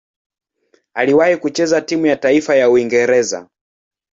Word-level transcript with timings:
Aliwahi 0.93 1.37
kucheza 1.37 1.81
timu 1.81 2.05
ya 2.05 2.15
taifa 2.15 2.55
ya 2.55 2.69
Uingereza. 2.69 3.49